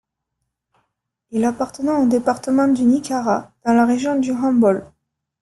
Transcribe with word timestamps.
Il 1.29 1.45
appartenant 1.45 2.01
au 2.03 2.07
département 2.07 2.67
de 2.67 2.81
Niakara, 2.81 3.51
dans 3.63 3.75
la 3.75 3.85
Région 3.85 4.15
du 4.19 4.31
Hambol. 4.31 4.91